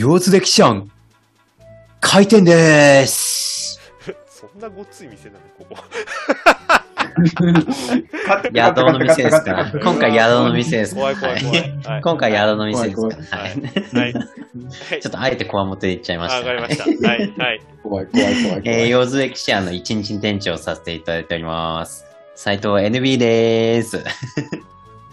[0.00, 0.90] 腰津歴史案、
[2.00, 3.78] 開店でーす。
[4.30, 5.76] そんなごっつい店なの、ここ。
[8.54, 9.70] 宿の店ですから。
[9.70, 11.14] 今回宿の店ですから。
[11.14, 11.80] 怖い怖い怖い。
[11.84, 13.42] はい今回宿の店ですから。
[13.42, 13.50] は
[15.02, 16.36] ちょっとあえてこわもて言っちゃいました。
[16.36, 16.84] あわかりました。
[17.06, 17.34] はい。
[17.36, 17.60] はい。
[17.82, 18.62] 怖い怖い怖い。
[18.64, 22.06] えー、腰津歴史案の一日店長をさせていただいております。
[22.36, 24.02] 斉藤 NB でーす。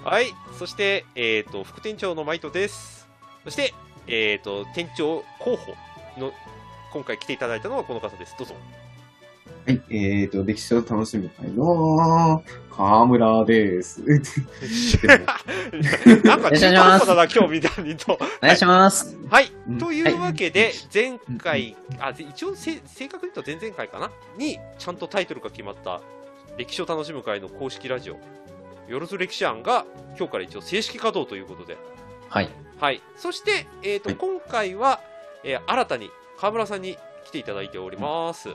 [0.06, 0.34] はい。
[0.58, 3.06] そして、えっ、と、副店長のマイトです。
[3.44, 3.74] そして、
[4.08, 5.76] えっ、と、店長候補
[6.18, 6.34] の、
[6.92, 8.36] 今回来ていただいたのはこの方です。
[8.38, 8.56] どうぞ。
[9.66, 12.42] はい、えーと、歴史を楽しみたいの
[12.72, 14.02] 河村です。
[16.24, 18.14] なんか中途半端だな、今日みたいにと。
[18.14, 19.18] お願いします。
[19.30, 19.78] はいうん。
[19.78, 24.10] というわけで、前回、あ、で一応せ、正確に言うと前々回かな？
[24.38, 26.00] に、ちゃんとタイトルが決まった、
[26.58, 28.18] 歴史を楽しむ会の公式ラジオ、
[28.88, 29.86] よろず歴史案が、
[30.18, 31.78] 今日から一応正式稼働ということで。
[32.30, 32.50] はい。
[32.80, 33.02] はい。
[33.16, 35.00] そして、えっ、と、はい今回は、
[35.44, 38.50] えー新たに河村さんに来ていただいております。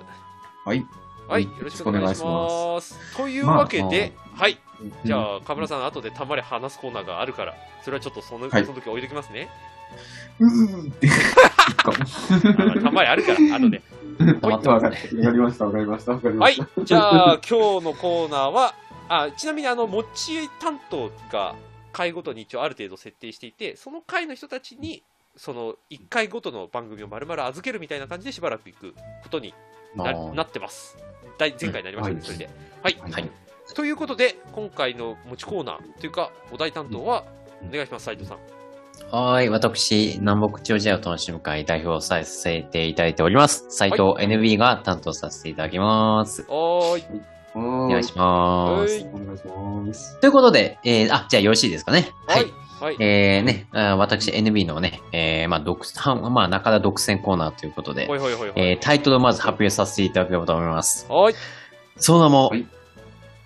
[0.65, 0.87] はい。
[1.29, 1.45] はい。
[1.45, 3.17] ようんろしくお願いします。
[3.17, 4.59] というわけで、はい。
[5.05, 9.49] じゃあ、あ、河村さん、後でたまり話すコーナーがあるから、それはちょっとその,、はいその時置いときますね。
[10.39, 11.09] うーんって。
[11.85, 13.83] あたまりあるから、 後で。
[14.43, 14.89] わか。
[14.91, 16.85] りました、わかりました、わかりまはいした。。
[16.85, 18.75] じゃあ、今日のコーナーは、
[19.09, 21.55] あ、ちなみにあの、持ち担当が
[21.93, 25.03] 回ごとに一応ある程度設定していて、その回の人たちに、
[25.37, 29.55] その1回ごとの番組を丸々預けるみたいな感じでしばらく行くことに
[29.95, 30.97] ななってます。
[31.39, 32.51] 大前回になりましたね、はいそれで。
[32.83, 33.13] はい。
[33.13, 33.31] はい。
[33.75, 37.25] ということで、今回の持ちコーナーというか、お題担当は、
[37.67, 38.39] お願いします、斉藤さん。
[39.11, 39.49] はーい。
[39.49, 43.67] 私、南北朝時代を楽しむ会代表をさせていただいております。
[43.71, 46.43] 斉藤 NB が担当させていただきます。
[46.43, 47.23] はーい。
[47.55, 48.95] おお願いします。
[48.95, 50.21] はいお願いします。
[50.21, 52.13] ということで、えー、あ、じゃあよろしいですかね。
[52.27, 52.47] はい。
[52.81, 52.97] はい。
[52.99, 58.63] えー、ね、あ私 NB のね、えー、まあ、独占、まあ、中田独占コーナーということでほ、いほいほいほい。
[58.65, 61.07] えー、タイトルをまず発表させていただければと思います。
[61.09, 61.35] はい。
[61.97, 62.67] その名も、はい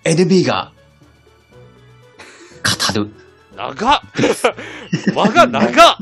[0.07, 0.71] NB が、
[2.63, 3.26] 語る。
[3.57, 4.01] 長っ。
[5.15, 5.95] 輪が長っ。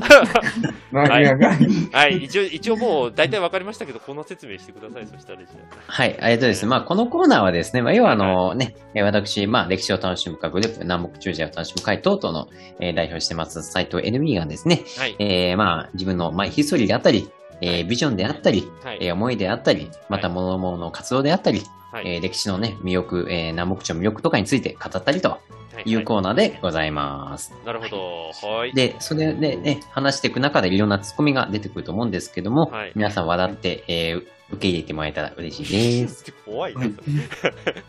[0.92, 1.24] 長い。
[1.24, 1.58] 長い。
[1.90, 5.38] はい、一応、一応もう大体わかりましたけど、この説明してください、そしたら
[5.86, 15.00] はい、えっとですね、まあ、このコーナーはですね、まあ、要はあのね、えー私、まあ、歴史を楽しむ会グループ、南北中時代を楽しむ会等々の、えー代表してます、斉藤 NB がですね、あ。
[15.02, 15.16] はい。
[15.18, 17.30] えーまあ、自分の、まあ、ヒストリーであったり、
[17.62, 18.98] えービジョンであったり、はい。
[19.00, 21.62] えー思いであったり、また物々の活動であったり、
[21.92, 22.04] はい。
[22.06, 25.30] えー歴史のね、魅力、えー南北朝の魅力とかについて語ったりと。
[25.30, 25.38] は
[25.86, 27.54] いいうコーナーでございます。
[27.64, 28.30] なるほど。
[28.48, 28.72] はい。
[28.72, 36.32] で、それでね、話していく中でいろんなツッコミが出てくると思うんですけども、はい皆さん笑って、えー受け入れてもらえたら嬉しいです。
[36.46, 36.74] 怖い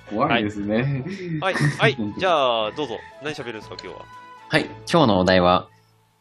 [0.10, 1.04] 怖いですね。
[1.40, 1.54] はい。
[1.54, 1.98] はい。
[2.18, 2.98] じゃあ、どうぞ。
[3.22, 4.06] 何喋るんですか、今日は？
[4.50, 5.68] はい、今日のお題は、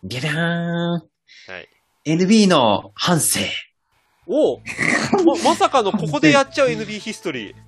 [0.04, 1.68] ビャビャーンはい。
[2.04, 3.40] !NB の反省
[4.26, 4.60] おお
[5.24, 7.65] ま、まさかのここでやっちゃう NB ヒストリー。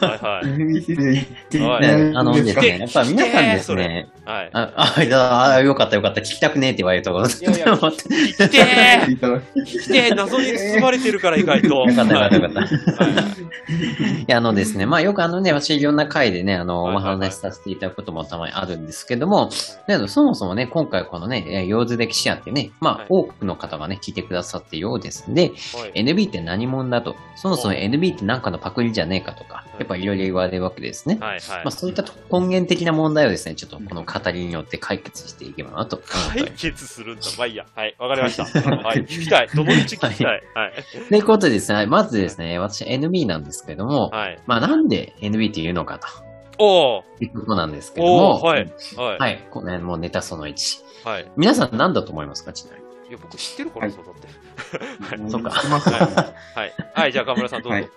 [0.00, 2.16] はいはい。
[2.16, 4.50] あのですかね、やっぱ皆さんですね、はい。
[4.52, 7.26] あ、あ、あよかったよかった、聞きたくねえって言われるところ。
[7.26, 8.04] いやいや思って
[9.64, 11.68] 来て謎に包まれてるから、意外と。
[11.68, 12.60] よかったよかったよかった。
[12.60, 14.26] はい。
[14.26, 19.50] や、あのですね、まあよくあのね、私いろんな回でね、あの、お話しさせていただくこともたまにあるんですけども、
[19.86, 23.02] だけどそもそもね、今回このね、えー幼児歴史案ってね、まはい。
[23.02, 26.04] あ多くの方がね、聞いてくださっているようですんで、はい。
[26.04, 31.18] NB って何者だと、そもそも NB って何かのパクリじゃねえかとか、やっぱいろいろ言われるわけですね。
[31.20, 36.00] はいはいまあそういった根源的な問題をですね、ちょっとこの語りによって解決していけばなと
[36.32, 37.26] 解決するんだ。
[37.38, 37.66] まあいいや。
[37.74, 37.94] はい。
[37.98, 38.44] わかりました。
[38.70, 39.04] はい。
[39.04, 39.48] 聞きたい。
[39.54, 40.24] どの道聞きたい。
[40.24, 40.42] はい。
[41.08, 44.38] ということでですね、まずですね、私 NB なんですけども、はい。
[44.46, 46.06] まあなんで NB って言うのかと
[46.58, 48.72] おーいうことなんですけどおも、ーはい。
[48.96, 49.18] はい。
[49.18, 49.46] はい。
[49.50, 50.84] これもうネタその1。
[51.04, 51.26] はい。
[51.36, 52.52] 皆さん何だと思いますか？
[52.52, 52.86] ちなみに。
[53.08, 54.26] いや、僕知ってるから、そうだって。
[55.30, 55.50] そうか。
[55.50, 56.72] はい。
[56.94, 57.12] はい。
[57.12, 57.88] じゃあ、河村さんどうぞ。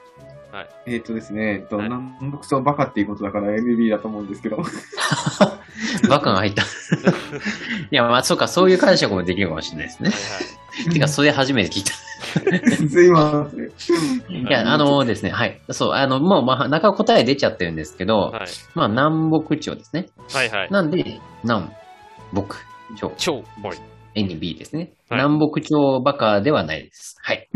[0.52, 4.58] はいえっとですね、えっと、はい南北朝バカっていうことだから MB だと思うんですけど。
[6.10, 6.64] バカが入った。
[7.92, 10.12] いや、まあそうか、そういう解釈もできるかもしれないですね。
[10.92, 11.94] てか、それ初めて聞いた。
[12.90, 14.48] すいません。
[14.48, 15.60] いや、あのですね、はい。
[15.70, 18.48] そう、あの、もう、まあ、中答え出ちゃってるんですけど、はい。
[18.76, 20.10] まあ、南北朝ですね。
[20.34, 20.50] はい。
[20.50, 20.72] はい。
[20.72, 21.70] なんで、南
[22.34, 22.56] 北
[22.96, 23.12] 朝。
[23.18, 23.99] 超、はい。
[24.16, 24.80] NB ですね。
[24.82, 27.18] はい南北朝バカではないです。
[27.22, 27.50] はい。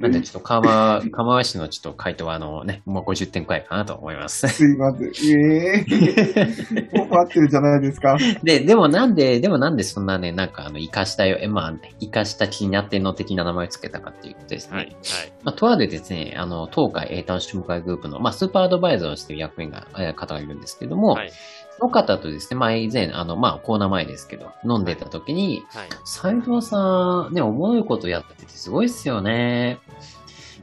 [0.00, 4.48] なんで、ちょっと、かま、かまわしのちょっと回答は、あのね、もう50点くらいかなと思います。
[4.48, 5.08] すいません。
[5.08, 6.98] ええー。
[6.98, 8.16] もう合ってるじゃないですか。
[8.42, 14.76] で、でもなんで、でもなんでそんなね、なんかあの、生かしたよ、え、まあ、生かした気になってんの的な名前をつけたかっていうことですね。
[14.76, 14.86] はい。
[14.86, 14.96] はい。
[15.44, 25.88] まあ、とあるですね、あの、東海英単種目会グループの、まあ、スーパーアドバイザーをしている役員が、えー方がいるんですけども、はいその方とですね、まあ以前、あの、まあコーナー前ですけど、飲んでた時に、はい。
[26.04, 29.78] 斉藤さん、ね、おもろいことやっててすごいっすよね。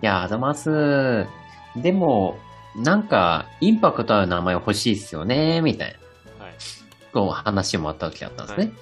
[0.01, 1.27] いや、あざます。
[1.75, 2.37] でも、
[2.75, 5.95] なんか、インパクトある名前欲しいっすよね、みたい
[6.39, 6.45] な。
[6.45, 6.55] はい。
[7.13, 8.65] こう話もあった時だったんですね。
[8.65, 8.73] はい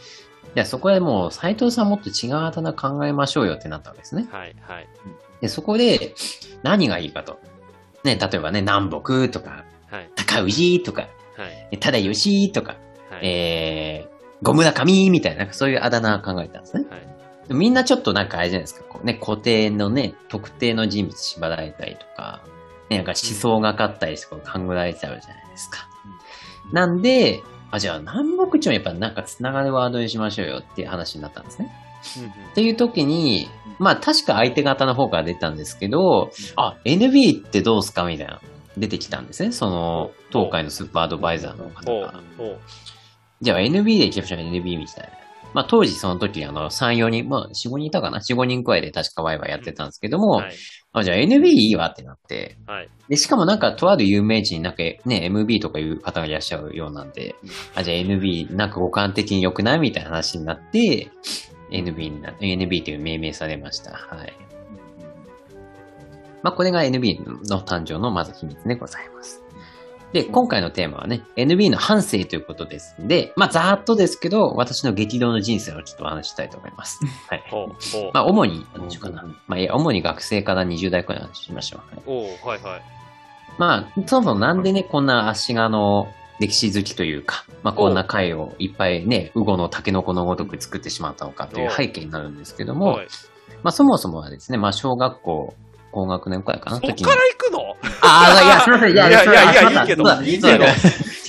[0.56, 4.28] で、そこでもう、斉藤さんもっと違うあだ名考えましょうよってなったわけですね。
[4.32, 4.56] はい。
[4.62, 4.88] はい。
[5.42, 6.16] で、そこで、
[6.64, 7.40] 何がいいかと。
[8.04, 10.10] ね、例えばね、南北とか、はい。
[10.16, 11.08] 高氏とか、
[11.42, 11.78] はい。
[11.80, 12.78] ただ吉とか、
[13.10, 13.28] はい。
[13.28, 16.86] えー、ゴムラ神みたいな、そういうあだ名を考えたんですね。
[16.90, 17.10] はい
[17.52, 22.44] みんなちょっとなんかあれじゃないですか、こうね、固定のね、特定の人物縛られたりとか、
[22.92, 25.90] ね、なんか思想がかったりしてこう考えられちゃうじゃないですか。
[26.72, 31.72] なんで、あ、じゃあ南北朝やっぱなんか繋がるワードにしましょうよっていう話になったんですね。
[32.18, 33.50] うんうんっていう時に、
[33.80, 38.06] まあ確か相手方の方から出たんですけど、あ、NB ってどうすか？
[38.06, 38.40] みたいな、
[38.78, 39.52] 出てきたんですね。
[39.52, 42.14] その、東海のスーパーアドバイザーの方が。
[43.42, 45.10] じゃあ NB で行きましょう、NB みたいな。
[45.54, 50.56] まあ当時その時あの3、4人、まあ4、5人いたかな ?4、5人くらいで確かワイワイやってたんですけども、はい。
[50.94, 52.90] あ、じゃあ NB いいわってなって、はい。
[53.08, 57.36] で、しかもなんかとある有名人なんかね、MB とかいう方がいらっしゃるようなんで、
[57.74, 59.80] あ、じゃあ NB なんか五感的に良くない？
[59.80, 61.10] みたいな話になって、
[61.72, 63.92] NB にな、NB という命名されました。
[63.92, 64.34] はい。
[66.44, 69.44] まあ、これが NB の誕生のまず秘密でございます。
[70.14, 77.00] で、今回のテーマはね、NB の反省ということですんで、まあ、ざーっとですけど、私の激動の人生をちょっとお話ししたいと思います。
[77.28, 77.44] はい。
[78.14, 79.24] まあ、主に、何でしょうかな。
[79.48, 81.96] まあ、いや主に学生から20代くらいの話しましょう。
[81.96, 82.82] はいおうはいはい。
[83.60, 86.08] まあ、そもそもなんでね、こんな足がの
[86.40, 93.08] 歴史好きというか、まあ、こんな回をいっぱいね、ウゴのタケノコのごとく作ってしまったのかという背景になるんですけども、はい
[93.64, 95.54] まあ、そもそもはですね、まあ、小学校、
[95.92, 96.96] 高学年くらいかな、そっ。
[96.96, 97.76] から行くの？
[98.02, 100.66] ああ、いや、すいません、いや、いやいやいいいけどいいけど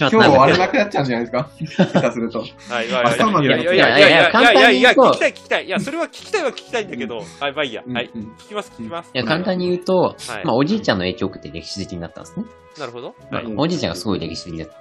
[0.08, 1.50] 今日終われなくなっちゃうんじゃないですか？
[1.92, 2.38] 下手すると。
[2.40, 2.46] は
[2.82, 5.02] い、やい、や、いやまやいやいやいやいやいや、簡単に言うと。
[5.02, 5.66] 聞きたい聞きたい。
[5.66, 7.16] いや、それは聞きたいは聞きたいんだけど。
[7.18, 7.82] はい、まあいいや。
[7.86, 8.10] はい。
[8.38, 9.10] 聞きます、聞きます。
[9.12, 12.46] いや、簡単に言うと、まあ、おじいちゃんの影響を受けて歴史的になったんですね。
[12.78, 13.14] なるほど。
[13.56, 14.72] おじいちゃんがすごい歴史いやだ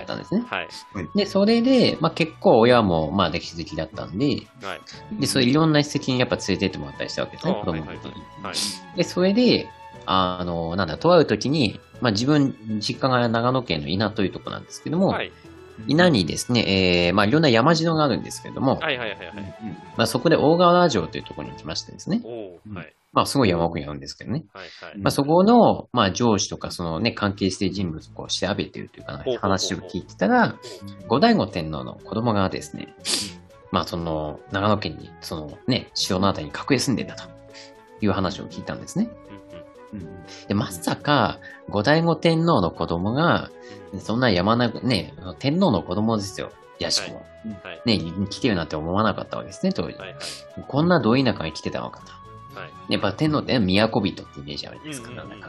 [0.00, 0.42] ったんですね。
[0.48, 0.68] はい。
[1.14, 4.40] で、それで、まあ結構親も、まあ歴史いやだったんで、はい。
[5.20, 8.12] で、そやいやいろんな史跡にやっぱ連れてってもらったりしたわけですね、子供の時に。
[8.42, 8.96] はい。
[8.96, 9.68] で、それで、
[10.06, 15.32] あの、なんだ、とある時に、まあ自分、実家が長野県の稲というところなんですけども、はい。
[15.88, 19.34] 稲にですね、えー、まあいろんな山城があるんですけれども、はいはいはいはい。
[19.96, 22.94] まあそこで大河原城というところに行きましてですね、おおはい。
[23.12, 24.98] まあすごい山奥にあるんですけどね、はいはい。
[24.98, 30.56] まあそこの、まあ上司とかそのね、関係している人物をこう調べているというか話を聞いてたら、
[31.08, 32.94] 後醍醐天皇の子供がですね、
[33.72, 37.28] まあその、長野県に、そのね、城のあたりに隠れ住んでたと
[38.00, 39.08] いう話を聞いたんですね。
[39.94, 41.38] うんうんで、まさか、
[41.68, 43.50] 後醍醐天皇の子供が、
[43.98, 46.50] そんな山なく、ね、天皇の子供ですよ。
[46.78, 47.24] やしも。
[47.62, 47.98] はい。
[47.98, 49.96] ね、来てるなんて思わなかったわけですね、当時。
[49.96, 50.18] はいはい。
[50.66, 52.60] こんなど田舎に来てたのかと。
[52.60, 52.92] はい。
[52.92, 55.48] やっぱ天皇って都人ってイメージあるんですかなんか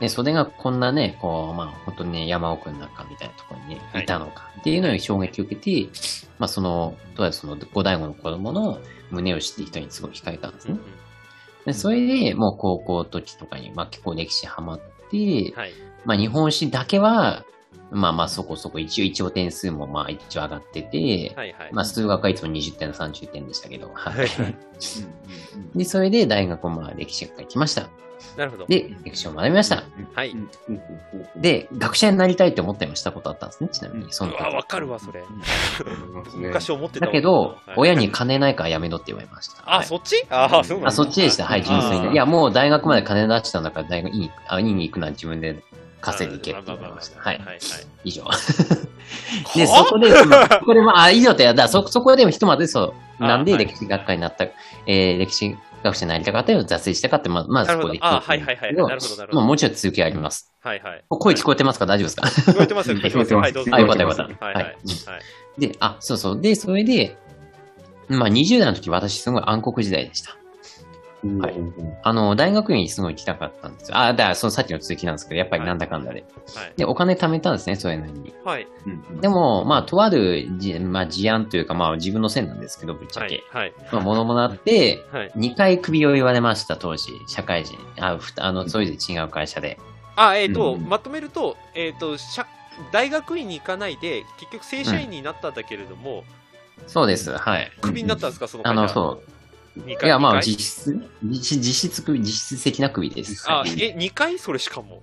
[0.00, 0.08] ね。
[0.08, 5.88] それがこんなね、こう、まあ、本当にね、山奥の中みたいなところにね、はいいたのかっていうのに衝撃を受けて、
[6.38, 8.80] まあ、その、どうやらその、後醍醐の子供の
[9.10, 10.78] 胸を知ってる人にすごい惹かれたんですね。
[11.68, 14.80] で、それで、もう高校時とかに、まあ、結構歴史ハマっ
[15.10, 15.72] て、はい。
[16.06, 17.44] まあ、日本史だけは、
[17.90, 21.70] まあまあそこそこ一応一応点数もまあ一応上がってて、はいはい。
[21.72, 24.30] まあ数学はいつも20点の30点でしたけど、ははいい。
[25.78, 27.88] で、それで大学もまあ歴史学科に来ました。
[28.36, 28.66] なるほど。
[28.66, 29.82] で、歴史を学びました。
[30.14, 30.34] はい。
[31.36, 33.50] で、学者になりたいって思ったりもしたことあったん。
[33.50, 34.12] ですね、ちなみに。
[34.12, 35.22] その時うわ、わかるわ、それ。
[36.34, 39.62] 昔思ってたわだけど、はい親に金ないからやめろって言われました。
[39.64, 40.82] あ、はいそっちあ、そうなん。
[40.84, 41.44] だあ、そっちでした。
[41.46, 42.12] はい、純粋に。
[42.12, 43.62] いや、もう大学まで金出したん。
[43.62, 45.62] だから、大学院にあ院に行くのは自分で
[46.00, 47.20] 稼いでいけって言われました。
[47.20, 47.46] はいはい。
[47.46, 47.58] はい。
[48.04, 48.22] 以上。
[49.56, 50.10] で、そこで、
[50.64, 54.44] これまあ、以上って、だそ、そこでもひとまずそう、なんであはい歴史学科になった、
[54.86, 57.98] えー、歴史学者になりたかったよ、挫折したかって、まあ、まずそこで。
[58.00, 58.74] あ、はいはいはい。
[58.74, 59.32] なるほど、なるほど。
[59.36, 60.52] まあ、もちろん続きあります。
[60.62, 61.04] はいはい。
[61.08, 61.86] 声聞こえてますか？
[61.86, 62.52] 大丈夫ですか？
[62.52, 63.38] 聞こえてますよ、聞こえてますよ。
[63.40, 63.70] はい、どうぞ。
[63.74, 64.64] あよかったよかったはいはい。
[64.64, 64.74] はい。
[65.60, 66.40] で、あ、そうそう。
[66.40, 67.16] で、それで、
[68.08, 70.36] まあ、20代の時、私すごい暗黒時代でした。
[71.40, 71.54] はい
[72.04, 73.98] あの、大学院にすごい行きたかったんですよ。
[73.98, 76.24] あ、だから、そのさっきの続きなんですけど、やっぱりなんだかんだで。
[76.54, 76.72] はい。
[76.76, 78.32] で、お金貯めたんですね、それなりに。
[78.44, 78.68] はい。
[79.20, 83.42] でも、まあ、とあるじ、まあ、事案というか、まあ、自分のせいなんですけど、ぶっちゃけ。
[83.50, 83.64] はい。
[83.64, 83.72] はい。
[83.92, 85.32] まあ、ものもなって、はい。
[85.36, 87.76] 2回首を言われました、当時、社会人。
[87.98, 89.78] あ、ふたあの、それぞれ違う会社で。
[90.14, 92.46] あ、えっと、うんまとめると、えっと、社
[92.92, 96.24] 大学院に行かないで、結局正社員になったんだけれども、
[96.86, 97.72] そうです、はい。
[97.80, 99.37] クビになったんですか、そのあの、そう。
[99.78, 99.86] う。
[99.86, 100.08] 2回。
[100.08, 103.44] いや、まあ、実質、実質実質首、実質的な首です。
[103.50, 104.38] あは、いえ、2回？
[104.38, 105.00] それしかも。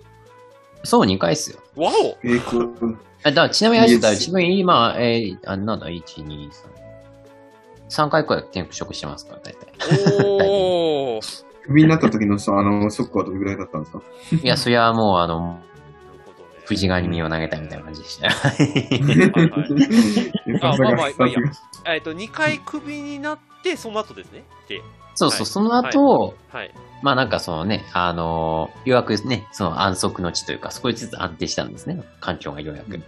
[0.84, 1.60] そう、2回っすよ。
[1.75, 6.51] わおえー、こう、あだからちなみにあ自分今、えー、あ、なんだ、1、2、3。
[7.89, 9.67] 3回くらい転職してますから、大体。
[10.25, 11.46] おー。
[11.65, 14.01] クビになった時のさ、あの、ショックはどれぐらいだったんですか？
[14.44, 15.60] いや、そりゃもう、あの、
[16.65, 18.34] 藤ヶに身を投げたみたいな感じでしたよ。
[20.62, 21.62] あまあまあまあいいやさ
[21.93, 24.43] えっと、2回クビになって、その後ですね。
[24.67, 24.81] で、
[25.15, 26.72] そうそう、はいその後、はい。
[27.01, 32.01] まあなんかそのね、あのーようやくね、その安息の地というか、少しずつ安定したんですね。
[32.19, 33.00] 環境がようやく。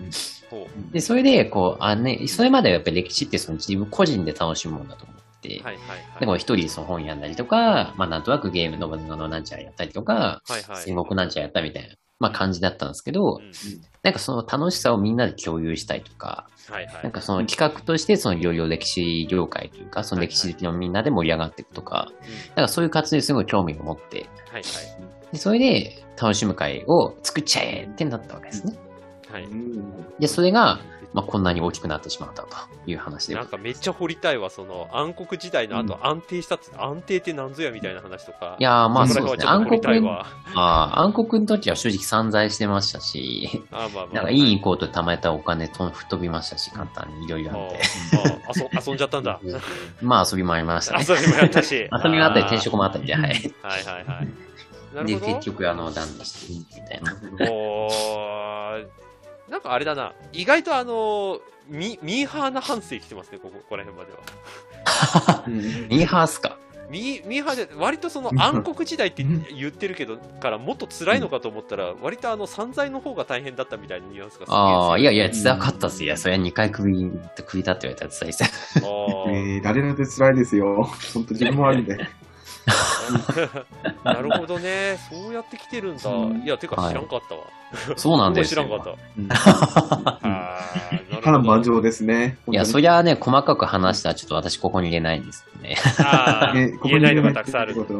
[0.49, 0.93] ほう。
[0.93, 6.19] で、それで、こう、あね、それまではやっぱり歴史ってその自分個人で楽しむものだと思って、はいはいはい。
[6.19, 10.83] でも一人でその本読んだりとか、まあなんとなくゲームののなんちゃらやったりとか、はいはい。
[10.83, 13.51] 戦国なんちゃらやったみたいな、まあ感じだったんですけど、うん
[14.03, 17.03] なんかその楽しさをみんなで共有したいとか、はいはい。
[17.03, 24.63] なんかその企画としてそのいろいろ歴史業界というか、その歴史好きのみんなで盛り上がっていくとか、うんなんかそういう活動にすごい興味を持って、はい
[25.31, 28.77] でそれで楽しむ会を作っちゃえってなったわけですね。
[29.29, 29.43] はい。
[29.43, 29.51] はい。
[30.19, 30.79] で、それが、
[31.17, 32.50] まあ、こんなに大きくなってしまったと
[32.86, 38.55] いう話でなんかめっちゃ掘りたいわ、その暗黒時代の後安定した安定ってなんぞやみたいな話とか。
[38.59, 39.51] いやーまあそそうですね。
[39.51, 40.27] 暗黒、わ。
[40.53, 44.13] ああ、暗黒の時は正直散財してましたし、あまあまあ。
[44.13, 47.79] なんかいい行こうと貯めたお金と吹っ飛びましたし、簡単にいろいろあって。
[48.15, 49.39] ああ遊遊んじゃったんだ。
[50.03, 51.05] まあ遊びもありましたね。
[51.09, 51.74] 遊びもやったし。
[51.91, 52.77] 遊びもあったり転職も。
[52.77, 53.21] もあったりで、はい。
[53.24, 54.27] はいはいはい。
[54.93, 55.15] なで。
[55.15, 57.15] 結局あの、断念して、みたいな。
[57.51, 59.06] おー
[59.50, 60.13] なんかあれだな。
[60.34, 61.39] 意外とあの、
[61.70, 65.44] ミミーハーな反省来てますね、ここ、ここら辺までは。
[65.89, 66.58] ミーハースか？
[66.89, 76.04] ミーミーハーで、割とその暗黒時代って言ってるけど、からもっと辛いのかと思ったら、割とあの散財の方が大変だったみたいなニュアンスがすああ、いやいや、うん辛かったっす。
[76.04, 77.12] いや、それは2回首、
[77.46, 78.44] 首だって言われたら辛いっす。
[78.44, 80.84] あーえー、誰だって辛いですよ。
[81.13, 81.98] 本当自分もあるんで。
[84.13, 84.97] なるほどね。
[85.09, 86.09] そうやって来てるんだ。
[86.09, 87.41] うんいや、てかはい知らんかったわ。
[87.95, 88.63] そうなんですよ。
[88.63, 90.19] 知らんかった。
[91.21, 92.37] 波乱万丈ですね。
[92.49, 95.75] いや、そりりゃあね、細かく話したらちょっと私ここに入れないんですよね。
[95.99, 97.75] あーねここに言えないのがたくさんある。
[97.75, 97.83] こ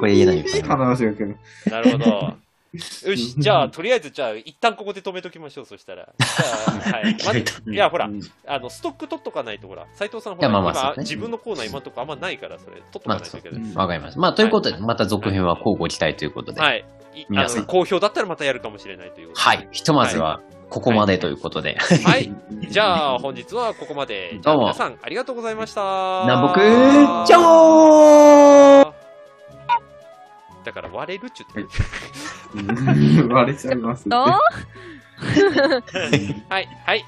[0.00, 0.76] こで言えないみたいな。
[0.76, 2.34] なるほど。
[2.72, 6.08] よし、 じゃあ、とりあえず、じゃあ、一旦ここで止めときましょう、そしたら。
[6.18, 7.16] じゃあ、はい。
[7.24, 13.60] まず、いや、ほらう、んあの、ストック取っとかないと、ほら、斎藤さん、ほら、今まあまあね自分のコーナー今のとこあんまないから、それ、取っとかまあ、ないといけない。
[13.60, 14.20] うんわかりました。
[14.20, 16.60] まあ、ということで、また続編は交互期待ということで。
[16.60, 16.84] はい。
[17.14, 19.68] いあ皆さんの、好評だったらまたやるかもしれないということではい。
[19.72, 21.76] ひとまずは、ここまでということで。
[21.78, 22.32] はい。
[22.68, 24.38] じゃあ、本日はここまで。
[24.42, 26.22] どうも皆さん、ありがとうございました。
[26.24, 28.99] 南北、じゃー
[30.70, 31.66] だから、割れるっちゅって
[33.28, 34.08] 割れちゃいます。
[34.08, 34.26] どう？
[36.48, 37.04] はい、はい。